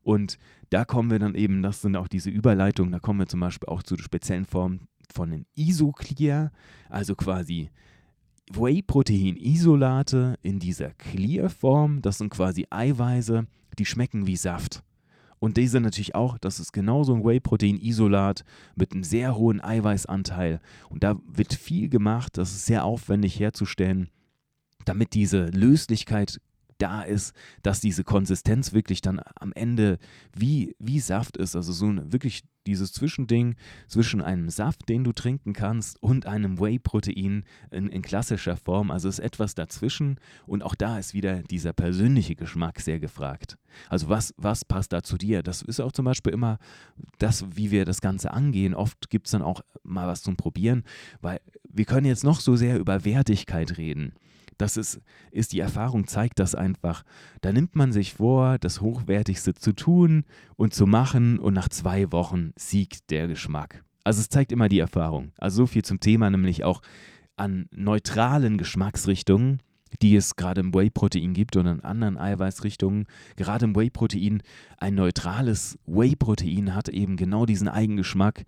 [0.02, 0.38] Und
[0.70, 3.68] da kommen wir dann eben, das sind auch diese Überleitungen, da kommen wir zum Beispiel
[3.68, 6.52] auch zu speziellen Formen von einem Isoclear,
[6.88, 7.70] also quasi
[8.52, 12.02] Whey-Protein-Isolate in dieser Clear-Form.
[12.02, 13.46] Das sind quasi Eiweiße,
[13.78, 14.82] die schmecken wie Saft.
[15.38, 18.44] Und diese natürlich auch, das ist genauso ein Whey-Protein-Isolat
[18.74, 20.60] mit einem sehr hohen Eiweißanteil.
[20.90, 24.10] Und da wird viel gemacht, das ist sehr aufwendig herzustellen,
[24.84, 26.40] damit diese Löslichkeit
[26.80, 29.98] da ist, dass diese Konsistenz wirklich dann am Ende
[30.36, 31.56] wie, wie Saft ist.
[31.56, 36.58] Also so ein, wirklich dieses Zwischending zwischen einem Saft, den du trinken kannst, und einem
[36.58, 38.90] Whey-Protein in, in, klassischer Form.
[38.90, 43.56] Also ist etwas dazwischen und auch da ist wieder dieser persönliche Geschmack sehr gefragt.
[43.88, 45.42] Also was, was passt da zu dir?
[45.42, 46.58] Das ist auch zum Beispiel immer
[47.18, 48.74] das, wie wir das Ganze angehen.
[48.74, 50.84] Oft gibt es dann auch mal was zum Probieren,
[51.20, 54.12] weil wir können jetzt noch so sehr über Wertigkeit reden.
[54.60, 57.02] Das ist, ist die Erfahrung, zeigt das einfach.
[57.40, 60.24] Da nimmt man sich vor, das Hochwertigste zu tun
[60.56, 63.82] und zu machen und nach zwei Wochen siegt der Geschmack.
[64.04, 65.32] Also es zeigt immer die Erfahrung.
[65.38, 66.82] Also so viel zum Thema, nämlich auch
[67.36, 69.62] an neutralen Geschmacksrichtungen,
[70.02, 73.06] die es gerade im Whey-Protein gibt und in anderen Eiweißrichtungen.
[73.36, 74.42] Gerade im Whey-Protein,
[74.76, 78.44] ein neutrales Whey-Protein hat eben genau diesen Eigengeschmack,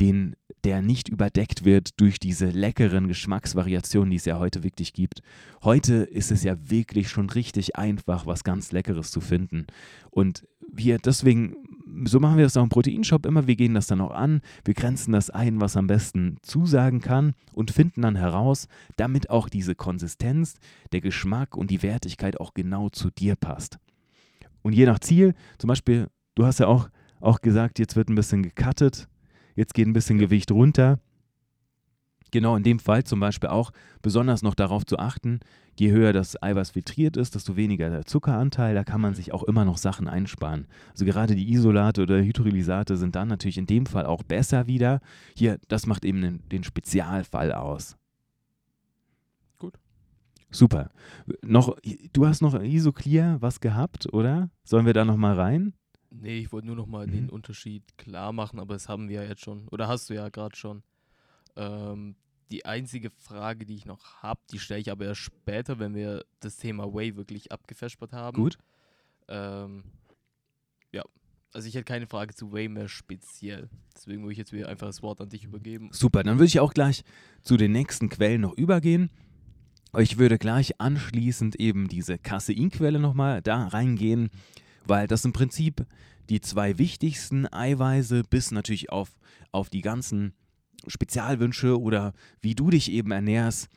[0.00, 5.20] den der nicht überdeckt wird durch diese leckeren Geschmacksvariationen, die es ja heute wirklich gibt.
[5.62, 9.66] Heute ist es ja wirklich schon richtig einfach, was ganz Leckeres zu finden.
[10.10, 11.54] Und wir deswegen,
[12.06, 14.74] so machen wir das auch im Proteinshop immer, wir gehen das dann auch an, wir
[14.74, 19.74] grenzen das ein, was am besten zusagen kann und finden dann heraus, damit auch diese
[19.74, 20.54] Konsistenz,
[20.92, 23.78] der Geschmack und die Wertigkeit auch genau zu dir passt.
[24.62, 26.88] Und je nach Ziel, zum Beispiel, du hast ja auch,
[27.20, 29.08] auch gesagt, jetzt wird ein bisschen gecuttet,
[29.54, 30.98] jetzt geht ein bisschen Gewicht runter.
[32.30, 33.70] Genau in dem Fall zum Beispiel auch
[34.02, 35.38] besonders noch darauf zu achten,
[35.78, 39.44] je höher das Eiweiß filtriert ist, desto weniger der Zuckeranteil, da kann man sich auch
[39.44, 40.66] immer noch Sachen einsparen.
[40.90, 45.00] Also gerade die Isolate oder Hydrolysate sind dann natürlich in dem Fall auch besser wieder.
[45.36, 47.96] Hier, das macht eben den, den Spezialfall aus.
[49.58, 49.78] Gut.
[50.50, 50.90] Super.
[51.42, 51.76] Noch,
[52.12, 54.50] du hast noch Isoclear was gehabt, oder?
[54.64, 55.74] Sollen wir da noch mal rein?
[56.20, 57.12] Nee, ich wollte nur noch mal mhm.
[57.12, 60.28] den Unterschied klar machen, aber das haben wir ja jetzt schon, oder hast du ja
[60.28, 60.82] gerade schon.
[61.56, 62.16] Ähm,
[62.50, 66.24] die einzige Frage, die ich noch habe, die stelle ich aber erst später, wenn wir
[66.40, 68.36] das Thema Way wirklich abgefespert haben.
[68.36, 68.58] Gut.
[69.28, 69.84] Ähm,
[70.92, 71.02] ja,
[71.52, 73.68] also ich hätte keine Frage zu Way mehr speziell.
[73.96, 75.88] Deswegen würde ich jetzt wieder einfach das Wort an dich übergeben.
[75.92, 77.02] Super, dann würde ich auch gleich
[77.42, 79.10] zu den nächsten Quellen noch übergehen.
[79.98, 84.30] Ich würde gleich anschließend eben diese Caseinquelle nochmal da reingehen
[84.86, 85.86] weil das im Prinzip
[86.28, 89.10] die zwei wichtigsten Eiweiße bis natürlich auf,
[89.52, 90.34] auf die ganzen
[90.86, 93.68] Spezialwünsche oder wie du dich eben ernährst.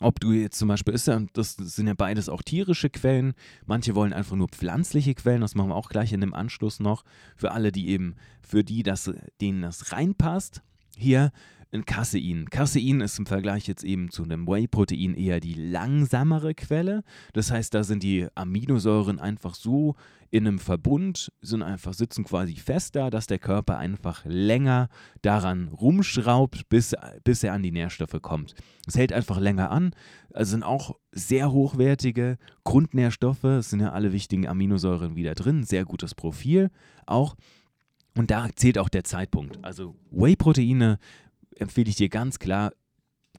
[0.00, 3.34] Ob du jetzt zum Beispiel ist das sind ja beides auch tierische Quellen.
[3.64, 7.04] Manche wollen einfach nur pflanzliche Quellen, das machen wir auch gleich in dem Anschluss noch.
[7.36, 10.62] Für alle, die eben, für die, das, denen das reinpasst.
[10.96, 11.32] Hier
[11.74, 13.00] ein Casein.
[13.00, 17.02] Ist im Vergleich jetzt eben zu einem Whey-Protein eher die langsamere Quelle.
[17.32, 19.96] Das heißt, da sind die Aminosäuren einfach so
[20.30, 24.88] in einem Verbund, sind einfach, sitzen quasi fest da, dass der Körper einfach länger
[25.22, 28.54] daran rumschraubt, bis, bis er an die Nährstoffe kommt.
[28.86, 29.94] Es hält einfach länger an.
[30.32, 33.44] Also sind auch sehr hochwertige Grundnährstoffe.
[33.44, 35.62] Es sind ja alle wichtigen Aminosäuren wieder drin.
[35.62, 36.70] Sehr gutes Profil
[37.06, 37.36] auch.
[38.16, 39.58] Und da zählt auch der Zeitpunkt.
[39.64, 40.98] Also Whey-Proteine
[41.58, 42.72] empfehle ich dir ganz klar,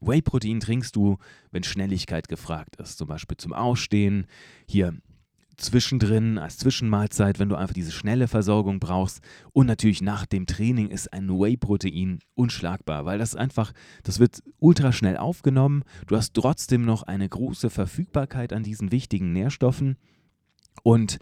[0.00, 1.18] Whey-Protein trinkst du,
[1.50, 4.26] wenn Schnelligkeit gefragt ist, zum Beispiel zum Ausstehen,
[4.68, 4.94] hier
[5.56, 9.20] zwischendrin als Zwischenmahlzeit, wenn du einfach diese schnelle Versorgung brauchst.
[9.52, 14.92] Und natürlich nach dem Training ist ein Whey-Protein unschlagbar, weil das einfach, das wird ultra
[14.92, 15.82] schnell aufgenommen.
[16.06, 19.96] Du hast trotzdem noch eine große Verfügbarkeit an diesen wichtigen Nährstoffen.
[20.82, 21.18] Und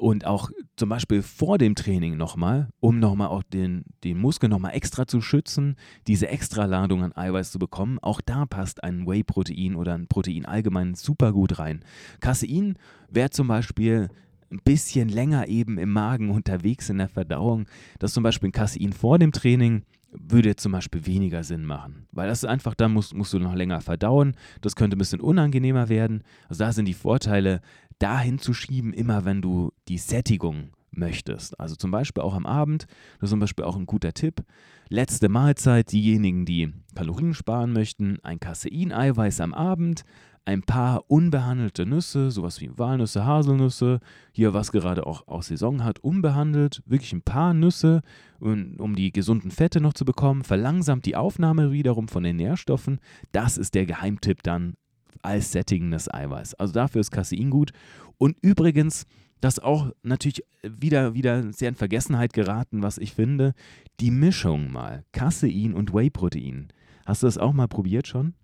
[0.00, 4.74] und auch zum Beispiel vor dem Training nochmal, um nochmal auch den, den Muskel nochmal
[4.74, 9.94] extra zu schützen, diese Extraladung an Eiweiß zu bekommen, auch da passt ein Whey-Protein oder
[9.94, 11.84] ein Protein allgemein super gut rein.
[12.20, 12.78] Casein
[13.10, 14.08] wäre zum Beispiel
[14.50, 17.66] ein bisschen länger eben im Magen unterwegs in der Verdauung,
[17.98, 19.82] dass zum Beispiel ein Casein vor dem Training
[20.12, 22.06] würde zum Beispiel weniger Sinn machen.
[22.12, 24.34] Weil das ist einfach, da musst, musst du noch länger verdauen.
[24.60, 26.22] Das könnte ein bisschen unangenehmer werden.
[26.48, 27.60] Also da sind die Vorteile
[27.98, 31.58] dahin zu schieben, immer wenn du die Sättigung möchtest.
[31.60, 32.86] Also zum Beispiel auch am Abend,
[33.20, 34.42] das ist zum Beispiel auch ein guter Tipp.
[34.88, 40.02] Letzte Mahlzeit, diejenigen, die Kalorien sparen möchten, ein Casein-Eiweiß am Abend,
[40.44, 44.00] ein paar unbehandelte Nüsse, sowas wie Walnüsse, Haselnüsse,
[44.32, 48.02] hier was gerade auch aus Saison hat, unbehandelt, wirklich ein paar Nüsse,
[48.40, 52.98] um die gesunden Fette noch zu bekommen, verlangsamt die Aufnahme wiederum von den Nährstoffen.
[53.32, 54.74] Das ist der Geheimtipp dann
[55.22, 56.54] als sättigendes Eiweiß.
[56.54, 57.72] Also dafür ist Casein gut.
[58.16, 59.06] Und übrigens,
[59.40, 63.54] das auch natürlich wieder, wieder sehr in Vergessenheit geraten, was ich finde,
[64.00, 66.68] die Mischung mal, Casein und Whey-Protein.
[67.06, 68.34] Hast du das auch mal probiert schon?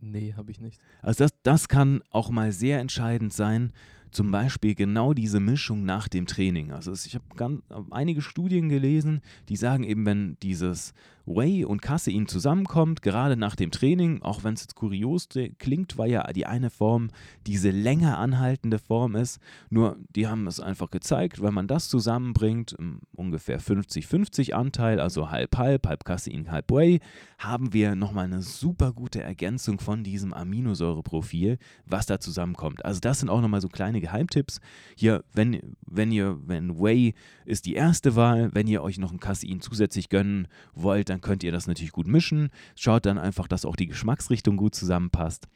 [0.00, 0.80] Nee, habe ich nicht.
[1.02, 3.72] Also das, das kann auch mal sehr entscheidend sein,
[4.10, 6.72] zum Beispiel genau diese Mischung nach dem Training.
[6.72, 10.94] Also ich habe einige Studien gelesen, die sagen eben, wenn dieses
[11.36, 16.10] Whey und Casein zusammenkommt, gerade nach dem Training, auch wenn es jetzt kurios klingt, weil
[16.10, 17.10] ja die eine Form
[17.46, 19.38] diese länger anhaltende Form ist,
[19.68, 22.76] nur die haben es einfach gezeigt, wenn man das zusammenbringt,
[23.12, 27.00] ungefähr 50-50 Anteil, also halb-halb, halb Casein, halb Whey,
[27.38, 32.84] haben wir nochmal eine super gute Ergänzung von diesem Aminosäureprofil, was da zusammenkommt.
[32.84, 34.60] Also das sind auch nochmal so kleine Geheimtipps.
[34.96, 37.14] Hier, wenn, wenn ihr, wenn Whey
[37.44, 41.42] ist die erste Wahl, wenn ihr euch noch ein Casein zusätzlich gönnen wollt, dann könnt
[41.42, 42.50] ihr das natürlich gut mischen.
[42.76, 45.48] Schaut dann einfach, dass auch die Geschmacksrichtung gut zusammenpasst.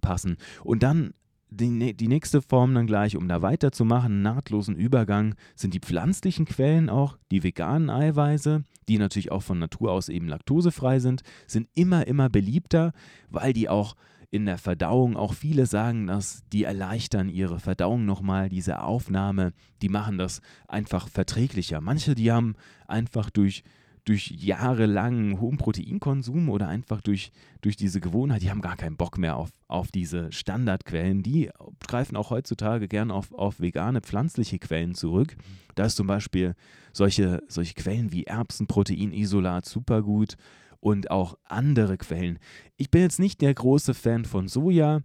[0.00, 0.38] Passen.
[0.64, 1.12] Und dann
[1.50, 6.88] die, die nächste Form dann gleich, um da weiterzumachen, nahtlosen Übergang, sind die pflanzlichen Quellen
[6.88, 12.06] auch, die veganen Eiweiße, die natürlich auch von Natur aus eben laktosefrei sind, sind immer,
[12.06, 12.92] immer beliebter,
[13.28, 13.96] weil die auch
[14.30, 19.52] in der Verdauung auch viele sagen, dass die erleichtern ihre Verdauung nochmal, diese Aufnahme,
[19.82, 21.80] die machen das einfach verträglicher.
[21.80, 22.54] Manche, die haben
[22.86, 23.64] einfach durch
[24.04, 29.18] durch jahrelangen hohen Proteinkonsum oder einfach durch, durch diese Gewohnheit, die haben gar keinen Bock
[29.18, 31.22] mehr auf, auf diese Standardquellen.
[31.22, 31.50] Die
[31.86, 35.36] greifen auch heutzutage gern auf, auf vegane, pflanzliche Quellen zurück.
[35.74, 36.54] Da ist zum Beispiel
[36.92, 40.36] solche, solche Quellen wie Erbsenproteinisolat super gut
[40.80, 42.38] und auch andere Quellen.
[42.76, 45.02] Ich bin jetzt nicht der große Fan von Soja.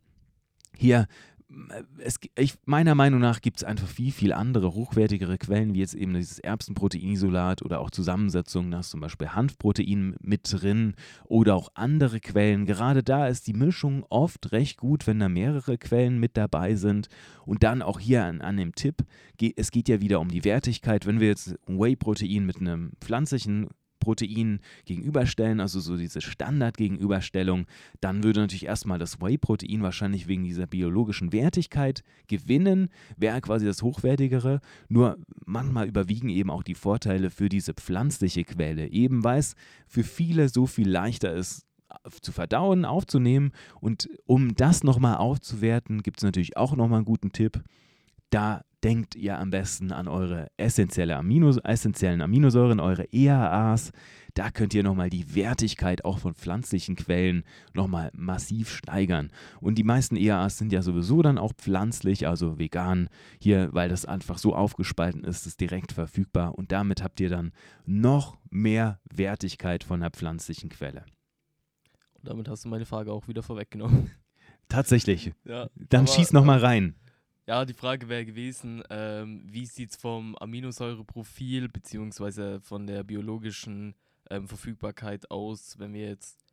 [0.77, 1.08] Hier
[1.99, 5.93] es, ich, meiner Meinung nach gibt es einfach viel, viel andere, hochwertigere Quellen, wie jetzt
[5.93, 11.69] eben dieses Erbsenproteinisolat oder auch Zusammensetzungen, da ist zum Beispiel Hanfprotein mit drin oder auch
[11.75, 12.65] andere Quellen.
[12.65, 17.08] Gerade da ist die Mischung oft recht gut, wenn da mehrere Quellen mit dabei sind.
[17.45, 19.05] Und dann auch hier an, an dem Tipp,
[19.55, 21.05] es geht ja wieder um die Wertigkeit.
[21.05, 23.69] Wenn wir jetzt Whey-Protein mit einem pflanzlichen
[24.05, 27.65] Protein gegenüberstellen, also so diese Standardgegenüberstellung,
[27.99, 33.81] dann würde natürlich erstmal das Whey-Protein wahrscheinlich wegen dieser biologischen Wertigkeit gewinnen, wäre quasi das
[33.81, 34.61] hochwertigere.
[34.87, 39.55] Nur manchmal überwiegen eben auch die Vorteile für diese pflanzliche Quelle, eben weil es
[39.87, 41.65] für viele so viel leichter ist,
[42.21, 43.51] zu verdauen, aufzunehmen.
[43.79, 47.63] Und um das nochmal aufzuwerten, gibt es natürlich auch nochmal einen guten Tipp.
[48.29, 53.91] Da denkt ihr am besten an eure essentielle Amino, essentiellen Aminosäuren, eure EAAs.
[54.36, 57.43] Da könnt ihr nochmal die Wertigkeit auch von pflanzlichen Quellen
[57.74, 59.32] nochmal massiv steigern.
[59.60, 63.10] Und die meisten EAAs sind ja sowieso dann auch pflanzlich, also vegan.
[63.39, 66.56] Hier, weil das einfach so aufgespalten ist, ist direkt verfügbar.
[66.56, 67.54] Und damit habt ihr dann
[67.88, 71.06] noch mehr Wertigkeit von der pflanzlichen Quelle.
[72.13, 74.12] Und damit hast du meine Frage auch wieder vorweggenommen.
[74.69, 75.34] Tatsächlich.
[75.43, 76.95] Ja, dann schieß nochmal rein.
[77.47, 82.60] Ja, die Frage wäre gewesen, ähm, wie sieht es vom Aminosäureprofil bzw.
[82.60, 83.93] von der biologischen
[84.31, 86.43] ähm, Verfügbarkeit aus, wenn wir jetzt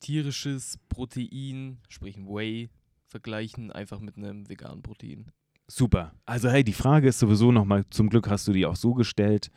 [0.00, 2.70] tierisches Protein, sprich ein Whey,
[3.06, 5.32] vergleichen, einfach mit einem veganen Protein?
[5.68, 6.14] Super.
[6.24, 9.50] Also hey, die Frage ist sowieso nochmal, zum Glück hast du die auch so gestellt.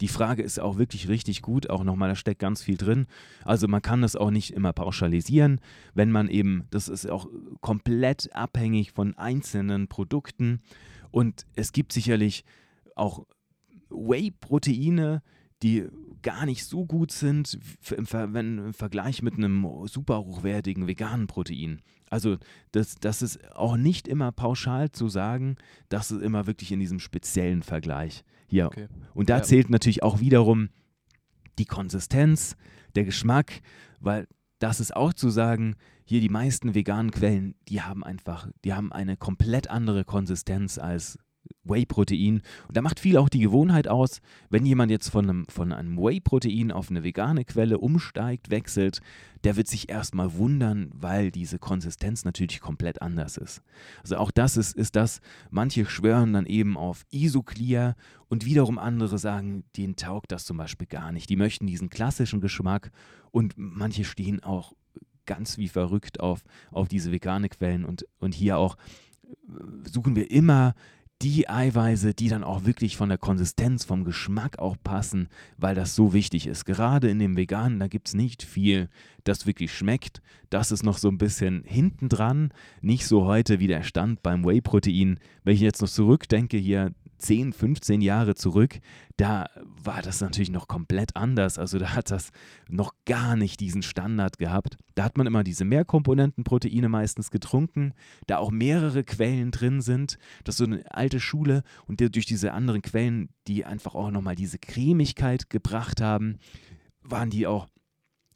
[0.00, 3.06] Die Frage ist auch wirklich richtig gut, auch nochmal, da steckt ganz viel drin.
[3.44, 5.60] Also man kann das auch nicht immer pauschalisieren,
[5.94, 7.28] wenn man eben, das ist auch
[7.60, 10.60] komplett abhängig von einzelnen Produkten
[11.10, 12.44] und es gibt sicherlich
[12.94, 13.26] auch
[13.90, 15.22] Whey-Proteine,
[15.62, 15.86] die
[16.22, 17.58] gar nicht so gut sind
[17.96, 21.80] im, Ver wenn, im Vergleich mit einem super hochwertigen veganen Protein.
[22.10, 22.36] Also
[22.72, 25.56] das, das ist auch nicht immer pauschal zu sagen,
[25.88, 28.24] das ist immer wirklich in diesem speziellen Vergleich.
[28.48, 28.66] Ja.
[28.66, 28.88] Okay.
[29.14, 29.42] Und da ja.
[29.42, 30.70] zählt natürlich auch wiederum
[31.58, 32.56] die Konsistenz,
[32.94, 33.60] der Geschmack,
[34.00, 34.26] weil
[34.58, 38.92] das ist auch zu sagen, hier die meisten veganen Quellen, die haben einfach, die haben
[38.92, 41.18] eine komplett andere Konsistenz als
[41.64, 42.42] Whey-Protein.
[42.68, 45.96] Und da macht viel auch die Gewohnheit aus, wenn jemand jetzt von einem, von einem
[45.98, 49.00] Whey-Protein auf eine vegane Quelle umsteigt, wechselt,
[49.44, 53.62] der wird sich erstmal wundern, weil diese Konsistenz natürlich komplett anders ist.
[54.02, 57.94] Also auch das ist, ist das, manche schwören dann eben auf Isoclear
[58.28, 61.30] und wiederum andere sagen, denen taugt das zum Beispiel gar nicht.
[61.30, 62.90] Die möchten diesen klassischen Geschmack
[63.30, 64.72] und manche stehen auch
[65.26, 68.76] ganz wie verrückt auf, auf diese vegane Quellen und, und hier auch
[69.24, 70.74] äh, suchen wir immer
[71.22, 75.94] die Eiweiße, die dann auch wirklich von der Konsistenz, vom Geschmack auch passen, weil das
[75.94, 76.66] so wichtig ist.
[76.66, 78.88] Gerade in dem Veganen, da gibt es nicht viel,
[79.24, 80.20] das wirklich schmeckt.
[80.50, 82.52] Das ist noch so ein bisschen hinten dran.
[82.82, 85.18] Nicht so heute wie der Stand beim Whey-Protein.
[85.42, 88.78] Wenn ich jetzt noch zurückdenke, hier 10, 15 Jahre zurück,
[89.16, 91.58] da war das natürlich noch komplett anders.
[91.58, 92.30] Also da hat das
[92.68, 94.76] noch gar nicht diesen Standard gehabt.
[94.94, 97.92] Da hat man immer diese Mehrkomponentenproteine meistens getrunken,
[98.26, 100.18] da auch mehrere Quellen drin sind.
[100.44, 104.36] Das ist so eine alte Schule und durch diese anderen Quellen, die einfach auch nochmal
[104.36, 106.38] diese Cremigkeit gebracht haben,
[107.02, 107.68] waren die auch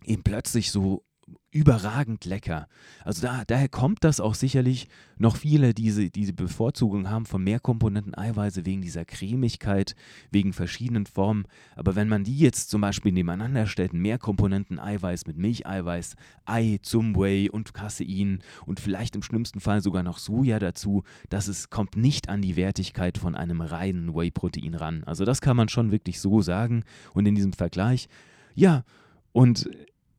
[0.04, 1.04] eben plötzlich so
[1.52, 2.68] überragend lecker.
[3.04, 4.88] Also da, daher kommt das auch sicherlich
[5.18, 9.96] noch viele, diese, diese Bevorzugung haben von Mehrkomponenten Eiweiße wegen dieser Cremigkeit,
[10.30, 11.44] wegen verschiedenen Formen.
[11.74, 16.14] Aber wenn man die jetzt zum Beispiel nebeneinander stellt, Mehrkomponenten Eiweiß mit Milcheiweiß,
[16.44, 21.48] Ei zum Whey und Casein und vielleicht im schlimmsten Fall sogar noch Soja dazu, das
[21.48, 25.02] ist, kommt nicht an die Wertigkeit von einem reinen Whey-Protein ran.
[25.04, 26.84] Also das kann man schon wirklich so sagen.
[27.12, 28.08] Und in diesem Vergleich,
[28.54, 28.84] ja,
[29.32, 29.68] und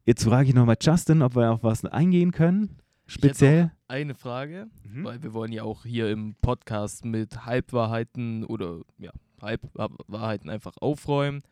[0.03, 2.77] Jetzt frage ich nochmal Justin, ob wir auf was eingehen können.
[3.05, 3.71] Speziell.
[3.87, 5.03] eine Frage, mhm.
[5.03, 9.11] weil wir wollen ja auch hier im Podcast mit Halbwahrheiten oder ja,
[9.41, 11.43] Halbwahrheiten einfach aufräumen.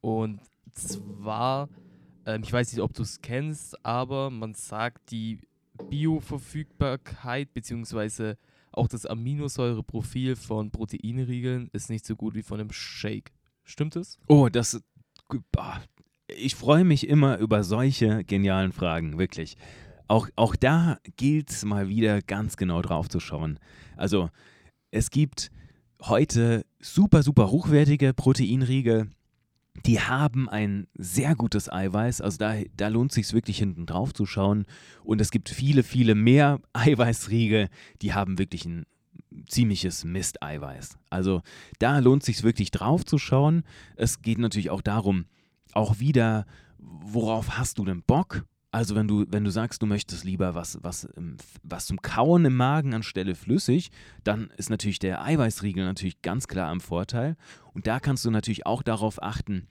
[0.00, 0.40] Und
[0.72, 1.68] zwar,
[2.26, 5.40] ähm, ich weiß nicht, ob du es kennst, aber man sagt, die
[5.88, 8.34] Bioverfügbarkeit bzw.
[8.70, 13.32] auch das Aminosäureprofil von Proteinriegeln ist nicht so gut wie von einem Shake.
[13.64, 14.18] Stimmt es?
[14.28, 14.82] Oh, das,
[16.36, 19.56] ich freue mich immer über solche genialen Fragen, wirklich.
[20.08, 23.58] Auch, auch da gilt es mal wieder ganz genau drauf zu schauen.
[23.96, 24.30] Also
[24.90, 25.50] es gibt
[26.02, 29.08] heute super, super hochwertige Proteinriegel,
[29.86, 34.12] die haben ein sehr gutes Eiweiß, also da, da lohnt es sich wirklich hinten drauf
[34.12, 34.66] zu schauen.
[35.02, 37.68] Und es gibt viele, viele mehr Eiweißriegel,
[38.02, 38.84] die haben wirklich ein
[39.46, 40.98] ziemliches Mist-Eiweiß.
[41.08, 41.42] Also
[41.78, 43.62] da lohnt es sich wirklich drauf zu schauen.
[43.96, 45.24] Es geht natürlich auch darum,
[45.72, 46.46] auch wieder,
[46.78, 48.44] worauf hast du denn Bock?
[48.70, 51.06] Also wenn du, wenn du sagst, du möchtest lieber was, was,
[51.62, 53.90] was zum Kauen im Magen anstelle flüssig,
[54.24, 57.36] dann ist natürlich der Eiweißriegel natürlich ganz klar am Vorteil.
[57.74, 59.68] Und da kannst du natürlich auch darauf achten,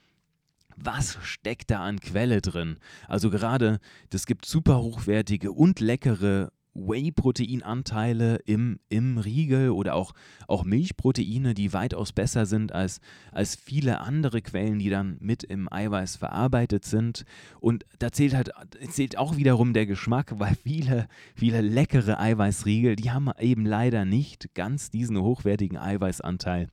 [0.78, 2.78] was steckt da an Quelle drin?
[3.08, 3.80] Also gerade,
[4.12, 10.14] das gibt super hochwertige und leckere Whey-Proteinanteile im, im Riegel oder auch,
[10.48, 13.00] auch Milchproteine, die weitaus besser sind als,
[13.32, 17.26] als viele andere Quellen, die dann mit im Eiweiß verarbeitet sind.
[17.60, 18.52] Und da zählt halt
[18.90, 24.54] zählt auch wiederum der Geschmack, weil viele, viele leckere Eiweißriegel, die haben eben leider nicht
[24.56, 26.70] ganz diesen hochwertigen Eiweißanteil.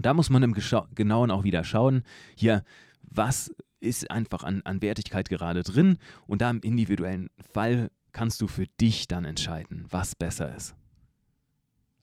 [0.00, 0.56] Da muss man im
[0.94, 2.02] Genauen auch wieder schauen,
[2.34, 2.64] hier,
[3.02, 8.46] was ist einfach an, an Wertigkeit gerade drin und da im individuellen Fall kannst du
[8.46, 10.74] für dich dann entscheiden, was besser ist.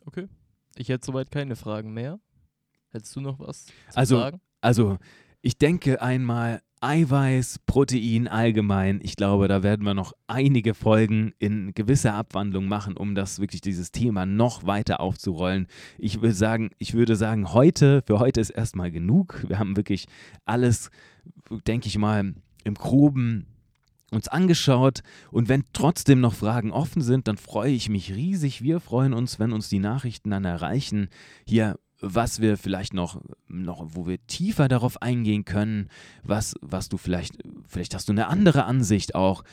[0.06, 0.28] Okay.
[0.76, 2.20] Ich hätte soweit keine Fragen mehr.
[2.92, 4.42] Hättest du noch was zu also, sagen?
[4.60, 5.00] Also,
[5.42, 9.00] ich denke einmal Eiweiß, Protein allgemein.
[9.04, 13.62] Ich glaube, da werden wir noch einige Folgen in gewisser Abwandlung machen, um das wirklich
[13.62, 15.68] dieses Thema noch weiter aufzurollen.
[15.98, 19.46] Ich würde sagen, ich würde sagen, heute, für heute ist erstmal genug.
[19.48, 20.08] Wir haben wirklich
[20.46, 20.90] alles,
[21.68, 23.46] denke ich mal, im Groben
[24.12, 28.62] uns angeschaut und wenn trotzdem noch Fragen offen sind, dann freue ich mich riesig.
[28.62, 31.10] Wir freuen uns, wenn uns die Nachrichten dann erreichen.
[31.48, 35.88] Hier was wir vielleicht noch, noch, wo wir tiefer darauf eingehen können,
[36.24, 39.44] was, was du vielleicht, vielleicht hast du eine andere Ansicht auch.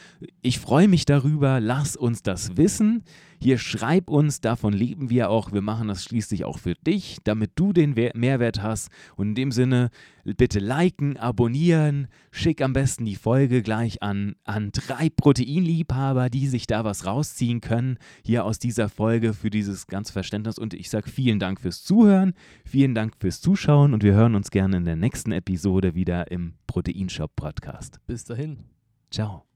[0.40, 3.04] Ich freue mich darüber, lass uns das wissen.
[3.40, 5.52] Hier schreib uns, davon leben wir auch.
[5.52, 8.88] Wir machen das schließlich auch für dich, damit du den Mehrwert hast.
[9.16, 9.90] Und in dem Sinne,
[10.24, 16.66] bitte liken, abonnieren, schick am besten die Folge gleich an, an drei Proteinliebhaber, die sich
[16.66, 20.58] da was rausziehen können, hier aus dieser Folge für dieses ganze Verständnis.
[20.58, 24.50] Und ich sage vielen Dank fürs Zuhören, vielen Dank fürs Zuschauen und wir hören uns
[24.50, 28.00] gerne in der nächsten Episode wieder im Proteinshop Podcast.
[28.06, 28.64] Bis dahin.
[29.10, 29.47] Ciao.